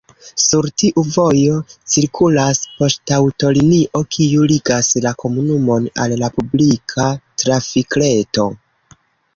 [0.43, 1.57] Sur tiu-vojo
[1.95, 7.09] cirkulas poŝtaŭtolinio, kiu ligas la komunumon al la publika
[7.45, 8.51] trafikreto.